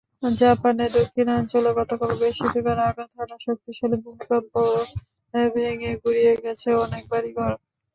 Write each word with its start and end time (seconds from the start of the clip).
জাপানের 0.37 0.89
দক্ষিণাঞ্চলে 0.97 1.71
গতকাল 1.79 2.09
বৃহস্পতিবার 2.19 2.77
আঘাত 2.87 3.09
হানা 3.17 3.37
শক্তিশালী 3.45 3.97
ভূমিকম্পে 4.03 4.63
ভেঙে 5.55 5.91
গুঁড়িয়ে 6.01 6.33
গেছে 6.43 6.69
অনেক 6.85 7.03
বাড়িঘর। 7.11 7.51